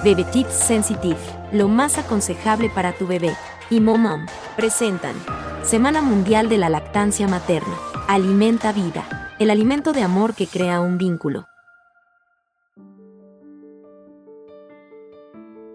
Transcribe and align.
Bebe 0.00 0.24
Tips 0.24 0.54
Sensitive, 0.54 1.18
lo 1.52 1.68
más 1.68 1.96
aconsejable 1.96 2.70
para 2.70 2.92
tu 2.92 3.06
bebé. 3.06 3.30
Y 3.70 3.78
Momom 3.78 4.26
presentan 4.56 5.14
Semana 5.62 6.02
Mundial 6.02 6.48
de 6.48 6.58
la 6.58 6.68
Lactancia 6.68 7.28
Materna. 7.28 7.74
Alimenta 8.08 8.72
vida, 8.72 9.04
el 9.38 9.50
alimento 9.50 9.92
de 9.92 10.02
amor 10.02 10.34
que 10.34 10.48
crea 10.48 10.80
un 10.80 10.98
vínculo. 10.98 11.46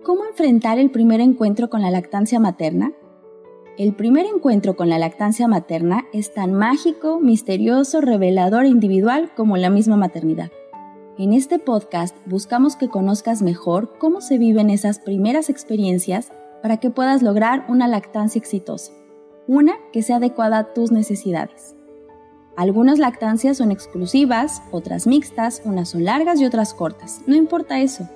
¿Cómo 0.03 0.25
enfrentar 0.25 0.77
el 0.77 0.91
primer 0.91 1.21
encuentro 1.21 1.69
con 1.69 1.81
la 1.81 1.91
lactancia 1.91 2.39
materna? 2.39 2.91
El 3.77 3.93
primer 3.93 4.25
encuentro 4.25 4.75
con 4.75 4.89
la 4.89 4.97
lactancia 4.97 5.47
materna 5.47 6.05
es 6.11 6.33
tan 6.33 6.53
mágico, 6.53 7.21
misterioso, 7.21 8.01
revelador 8.01 8.65
e 8.65 8.69
individual 8.69 9.31
como 9.35 9.55
la 9.55 9.69
misma 9.69 9.95
maternidad. 9.95 10.51
En 11.19 11.33
este 11.33 11.57
podcast 11.57 12.15
buscamos 12.27 12.75
que 12.75 12.89
conozcas 12.89 13.41
mejor 13.41 13.97
cómo 13.97 14.21
se 14.21 14.37
viven 14.37 14.69
esas 14.69 14.99
primeras 14.99 15.49
experiencias 15.49 16.31
para 16.61 16.77
que 16.77 16.91
puedas 16.91 17.23
lograr 17.23 17.65
una 17.69 17.87
lactancia 17.87 18.37
exitosa, 18.37 18.91
una 19.47 19.73
que 19.91 20.03
sea 20.03 20.17
adecuada 20.17 20.59
a 20.59 20.73
tus 20.75 20.91
necesidades. 20.91 21.75
Algunas 22.55 22.99
lactancias 22.99 23.57
son 23.57 23.71
exclusivas, 23.71 24.61
otras 24.69 25.07
mixtas, 25.07 25.63
unas 25.65 25.89
son 25.89 26.05
largas 26.05 26.39
y 26.39 26.45
otras 26.45 26.75
cortas. 26.75 27.21
No 27.25 27.35
importa 27.35 27.79
eso. 27.79 28.07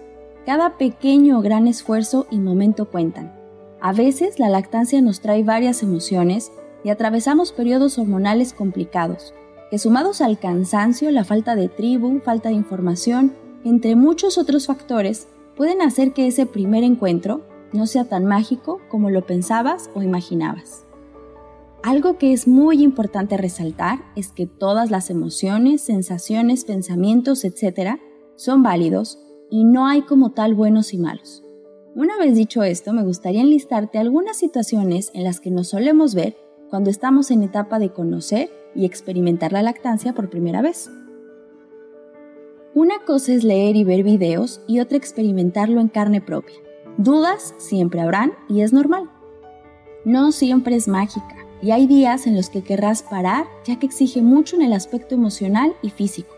Cada 0.45 0.77
pequeño 0.77 1.39
o 1.39 1.41
gran 1.41 1.65
esfuerzo 1.65 2.27
y 2.29 2.37
momento 2.37 2.87
cuentan. 2.91 3.33
A 3.81 3.93
veces 3.93 4.37
la 4.37 4.49
lactancia 4.49 5.01
nos 5.01 5.21
trae 5.21 5.41
varias 5.41 5.81
emociones 5.81 6.51
y 6.83 6.89
atravesamos 6.89 7.51
periodos 7.51 7.97
hormonales 7.97 8.53
complicados, 8.53 9.33
que 9.71 9.79
sumados 9.79 10.19
al 10.19 10.37
cansancio, 10.37 11.09
la 11.11 11.23
falta 11.23 11.55
de 11.55 11.69
tribu, 11.69 12.19
falta 12.19 12.49
de 12.49 12.55
información, 12.55 13.33
entre 13.63 13.95
muchos 13.95 14.37
otros 14.37 14.67
factores, 14.67 15.29
pueden 15.55 15.81
hacer 15.81 16.11
que 16.11 16.27
ese 16.27 16.45
primer 16.45 16.83
encuentro 16.83 17.47
no 17.71 17.87
sea 17.87 18.03
tan 18.03 18.25
mágico 18.25 18.81
como 18.89 19.09
lo 19.09 19.25
pensabas 19.25 19.89
o 19.95 20.03
imaginabas. 20.03 20.85
Algo 21.83 22.17
que 22.17 22.33
es 22.33 22.49
muy 22.49 22.83
importante 22.83 23.37
resaltar 23.37 23.99
es 24.17 24.27
que 24.27 24.45
todas 24.45 24.91
las 24.91 25.09
emociones, 25.09 25.81
sensaciones, 25.81 26.65
pensamientos, 26.65 27.45
etc., 27.45 27.97
son 28.35 28.63
válidos 28.63 29.19
y 29.49 29.63
no 29.63 29.87
hay 29.87 30.01
como 30.01 30.31
tal 30.31 30.53
buenos 30.53 30.93
y 30.93 30.97
malos. 30.97 31.45
Una 31.95 32.17
vez 32.17 32.35
dicho 32.35 32.63
esto, 32.63 32.91
me 32.91 33.03
gustaría 33.03 33.41
enlistarte 33.41 33.99
algunas 33.99 34.35
situaciones 34.35 35.11
en 35.13 35.23
las 35.23 35.39
que 35.39 35.49
nos 35.49 35.69
solemos 35.69 36.13
ver 36.13 36.35
cuando 36.69 36.89
estamos 36.89 37.31
en 37.31 37.43
etapa 37.43 37.79
de 37.79 37.91
conocer 37.93 38.49
y 38.75 38.85
experimentar 38.85 39.51
la 39.51 39.61
lactancia 39.63 40.13
por 40.13 40.29
primera 40.29 40.61
vez. 40.61 40.89
Una 42.73 42.99
cosa 43.05 43.33
es 43.33 43.43
leer 43.43 43.75
y 43.75 43.83
ver 43.83 44.03
videos 44.03 44.61
y 44.67 44.79
otra 44.79 44.97
experimentarlo 44.97 45.81
en 45.81 45.89
carne 45.89 46.21
propia. 46.21 46.55
Dudas 46.97 47.53
siempre 47.57 48.01
habrán 48.01 48.33
y 48.47 48.61
es 48.61 48.71
normal. 48.71 49.09
No 50.05 50.31
siempre 50.31 50.75
es 50.75 50.87
mágica 50.87 51.35
y 51.61 51.71
hay 51.71 51.85
días 51.85 52.27
en 52.27 52.35
los 52.35 52.49
que 52.49 52.63
querrás 52.63 53.03
parar 53.03 53.45
ya 53.65 53.77
que 53.77 53.85
exige 53.85 54.21
mucho 54.21 54.55
en 54.55 54.61
el 54.61 54.73
aspecto 54.73 55.15
emocional 55.15 55.75
y 55.81 55.89
físico. 55.89 56.33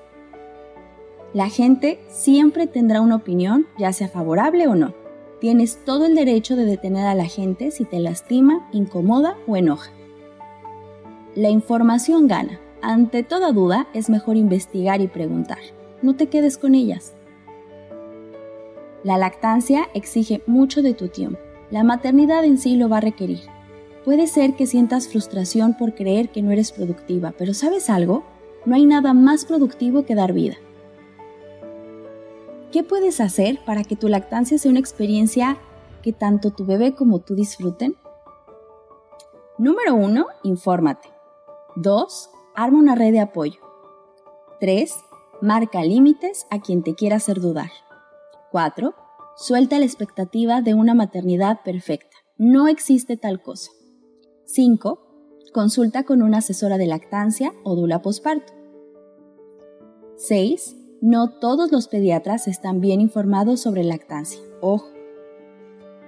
La 1.33 1.49
gente 1.49 1.99
siempre 2.09 2.67
tendrá 2.67 3.01
una 3.01 3.15
opinión, 3.15 3.65
ya 3.77 3.91
sea 3.93 4.07
favorable 4.07 4.67
o 4.67 4.75
no. 4.75 4.93
Tienes 5.39 5.83
todo 5.83 6.05
el 6.05 6.15
derecho 6.15 6.55
de 6.55 6.65
detener 6.65 7.05
a 7.05 7.15
la 7.15 7.25
gente 7.25 7.71
si 7.71 7.85
te 7.85 7.99
lastima, 7.99 8.69
incomoda 8.71 9.37
o 9.47 9.57
enoja. 9.57 9.91
La 11.35 11.49
información 11.49 12.27
gana. 12.27 12.59
Ante 12.83 13.23
toda 13.23 13.51
duda 13.51 13.87
es 13.95 14.07
mejor 14.07 14.37
investigar 14.37 15.01
y 15.01 15.07
preguntar. 15.07 15.57
No 16.03 16.15
te 16.15 16.27
quedes 16.27 16.59
con 16.59 16.75
ellas. 16.75 17.15
La 19.03 19.17
lactancia 19.17 19.89
exige 19.95 20.43
mucho 20.45 20.83
de 20.83 20.93
tu 20.93 21.07
tiempo. 21.07 21.39
La 21.71 21.83
maternidad 21.83 22.45
en 22.45 22.59
sí 22.59 22.75
lo 22.75 22.87
va 22.87 22.97
a 22.97 23.01
requerir. 23.01 23.39
Puede 24.05 24.27
ser 24.27 24.55
que 24.55 24.67
sientas 24.67 25.07
frustración 25.07 25.75
por 25.75 25.95
creer 25.95 26.29
que 26.29 26.43
no 26.43 26.51
eres 26.51 26.71
productiva, 26.71 27.33
pero 27.35 27.55
¿sabes 27.55 27.89
algo? 27.89 28.23
No 28.65 28.75
hay 28.75 28.85
nada 28.85 29.15
más 29.15 29.45
productivo 29.45 30.05
que 30.05 30.13
dar 30.13 30.33
vida. 30.33 30.57
¿Qué 32.71 32.83
puedes 32.83 33.19
hacer 33.19 33.59
para 33.65 33.83
que 33.83 33.95
tu 33.95 34.07
lactancia 34.07 34.59
sea 34.59 34.69
una 34.69 34.79
experiencia 34.79 35.57
que 36.03 36.13
tanto 36.13 36.51
tu 36.51 36.63
bebé 36.63 36.93
como 36.93 37.19
tú 37.19 37.33
disfruten? 37.33 37.95
Número 39.57 39.95
1. 39.95 40.27
Infórmate. 40.43 41.12
2. 41.75 42.29
Arma 42.55 42.77
una 42.77 42.95
red 42.95 43.11
de 43.11 43.19
apoyo. 43.19 43.59
3. 44.59 44.93
Marca 45.41 45.83
límites 45.83 46.45
a 46.51 46.61
quien 46.61 46.83
te 46.83 46.93
quiera 46.93 47.15
hacer 47.15 47.39
dudar. 47.39 47.71
4. 48.51 48.93
Suelta 49.35 49.79
la 49.79 49.85
expectativa 49.85 50.61
de 50.61 50.75
una 50.75 50.93
maternidad 50.93 51.61
perfecta. 51.63 52.15
No 52.37 52.67
existe 52.67 53.17
tal 53.17 53.41
cosa. 53.41 53.71
5. 54.45 54.99
Consulta 55.51 56.03
con 56.03 56.21
una 56.21 56.37
asesora 56.37 56.77
de 56.77 56.85
lactancia 56.85 57.53
o 57.63 57.75
dula 57.75 58.01
posparto. 58.01 58.53
6. 60.17 60.75
No 61.01 61.31
todos 61.39 61.71
los 61.71 61.87
pediatras 61.87 62.47
están 62.47 62.79
bien 62.81 63.01
informados 63.01 63.59
sobre 63.59 63.83
lactancia. 63.83 64.39
Ojo. 64.61 64.89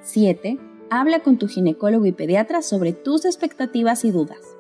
7. 0.04 0.60
Habla 0.92 1.24
con 1.24 1.40
tu 1.40 1.48
ginecólogo 1.48 2.06
y 2.06 2.12
pediatra 2.12 2.62
sobre 2.62 2.94
tus 2.94 3.26
expectativas 3.26 4.06
y 4.06 4.12
dudas. 4.12 4.55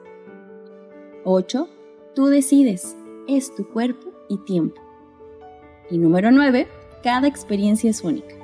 8. 1.27 1.67
Tú 2.13 2.27
decides. 2.27 2.95
Es 3.27 3.53
tu 3.55 3.67
cuerpo 3.67 4.11
y 4.29 4.37
tiempo. 4.45 4.79
Y 5.89 5.97
número 5.97 6.31
9. 6.31 6.67
Cada 7.03 7.27
experiencia 7.27 7.89
es 7.89 8.03
única. 8.03 8.35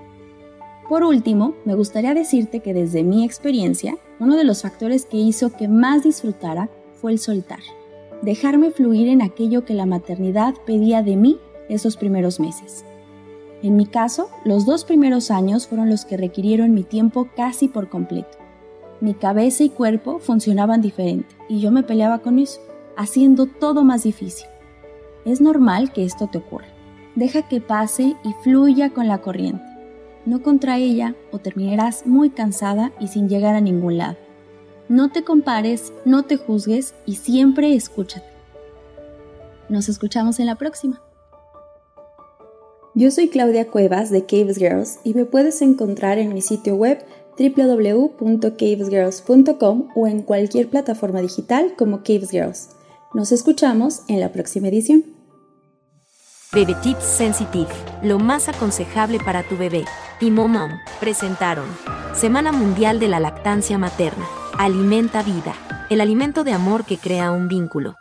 Por 0.90 1.04
último, 1.04 1.54
me 1.64 1.76
gustaría 1.76 2.16
decirte 2.16 2.62
que 2.62 2.74
desde 2.74 3.04
mi 3.04 3.24
experiencia, 3.24 4.00
uno 4.20 4.36
de 4.36 4.46
los 4.46 4.64
factores 4.64 5.06
que 5.06 5.18
hizo 5.18 5.56
que 5.56 5.68
más 5.68 6.04
disfrutara 6.04 6.72
fue 7.00 7.12
el 7.12 7.20
soltar. 7.20 7.60
Dejarme 8.24 8.72
fluir 8.72 9.10
en 9.10 9.22
aquello 9.22 9.64
que 9.64 9.76
la 9.76 9.86
maternidad 9.86 10.56
pedía 10.66 11.04
de 11.04 11.16
mí 11.16 11.38
esos 11.70 11.98
primeros 11.98 12.40
meses. 12.40 12.84
En 13.62 13.76
mi 13.76 13.86
caso, 13.86 14.30
los 14.44 14.66
dos 14.66 14.86
primeros 14.86 15.30
años 15.30 15.68
fueron 15.68 15.88
los 15.88 16.04
que 16.04 16.18
requirieron 16.18 16.74
mi 16.74 16.82
tiempo 16.82 17.30
casi 17.36 17.68
por 17.68 17.90
completo. 17.90 18.40
Mi 19.02 19.14
cabeza 19.14 19.64
y 19.64 19.70
cuerpo 19.70 20.18
funcionaban 20.18 20.82
diferente 20.82 21.36
y 21.48 21.60
yo 21.60 21.70
me 21.70 21.84
peleaba 21.84 22.20
con 22.20 22.40
eso 22.40 22.60
haciendo 22.98 23.46
todo 23.46 23.84
más 23.84 24.04
difícil. 24.04 24.48
Es 25.26 25.42
normal 25.42 25.94
que 25.94 26.06
esto 26.06 26.28
te 26.28 26.40
ocurra. 26.40 26.68
Deja 27.16 27.48
que 27.48 27.62
pase 27.62 28.16
y 28.24 28.34
fluya 28.44 28.92
con 28.92 29.08
la 29.08 29.20
corriente. 29.20 29.64
No 30.26 30.42
contra 30.42 30.78
ella 30.78 31.16
o 31.32 31.40
terminarás 31.40 32.06
muy 32.06 32.30
cansada 32.30 32.92
y 33.00 33.08
sin 33.08 33.28
llegar 33.28 33.56
a 33.56 33.62
ningún 33.62 33.98
lado. 33.98 34.18
No 34.88 35.12
te 35.12 35.24
compares, 35.24 35.94
no 36.06 36.24
te 36.24 36.38
juzgues 36.38 36.94
y 37.06 37.16
siempre 37.16 37.76
escúchate. 37.76 38.28
Nos 39.70 39.90
escuchamos 39.90 40.40
en 40.40 40.48
la 40.48 40.56
próxima. 40.56 41.02
Yo 42.94 43.10
soy 43.10 43.30
Claudia 43.30 43.70
Cuevas 43.70 44.10
de 44.10 44.26
Caves 44.26 44.58
Girls 44.58 45.00
y 45.06 45.14
me 45.14 45.24
puedes 45.24 45.62
encontrar 45.62 46.18
en 46.18 46.34
mi 46.34 46.42
sitio 46.42 46.76
web 46.76 47.02
www.cavesgirls.com 47.40 49.88
o 49.96 50.08
en 50.08 50.24
cualquier 50.24 50.68
plataforma 50.68 51.22
digital 51.22 51.74
como 51.78 52.04
Caves 52.04 52.32
Girls. 52.32 52.81
Nos 53.14 53.34
escuchamos 53.34 54.04
en 54.08 54.22
la 54.22 54.32
próxima 54.32 54.70
edición. 54.70 55.04
Bebe 56.54 56.76
Tips 56.76 57.04
Sensitive, 57.04 57.68
lo 58.04 58.20
más 58.20 58.48
aconsejable 58.48 59.20
para 59.20 59.44
tu 59.44 59.58
bebé. 59.58 59.84
Y 60.22 60.32
Momom 60.32 60.72
presentaron 61.02 61.66
Semana 62.16 62.54
Mundial 62.54 63.02
de 63.02 63.10
la 63.10 63.20
Lactancia 63.20 63.78
Materna. 63.78 64.26
Alimenta 64.58 65.24
vida, 65.24 65.54
el 65.90 66.00
alimento 66.00 66.46
de 66.46 66.54
amor 66.54 66.86
que 66.86 66.98
crea 66.98 67.32
un 67.32 67.50
vínculo. 67.50 67.96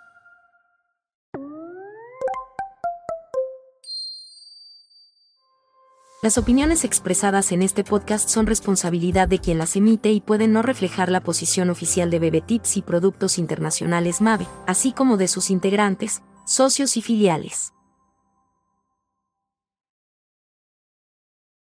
Las 6.23 6.37
opiniones 6.37 6.85
expresadas 6.85 7.51
en 7.51 7.63
este 7.63 7.83
podcast 7.83 8.29
son 8.29 8.47
responsabilidad 8.47 9.27
de 9.27 9.39
quien 9.39 9.57
las 9.57 9.75
emite 9.75 10.13
y 10.13 10.21
pueden 10.21 10.53
no 10.53 10.61
reflejar 10.61 11.11
la 11.11 11.23
posición 11.23 11.71
oficial 11.71 12.11
de 12.11 12.19
Bebetips 12.19 12.77
y 12.77 12.83
Productos 12.83 13.39
Internacionales 13.39 14.21
MAVE, 14.21 14.47
así 14.67 14.93
como 14.93 15.17
de 15.17 15.29
sus 15.29 15.49
integrantes, 15.49 16.21
socios 16.45 16.99
y 16.99 17.03
filiales. 17.03 17.73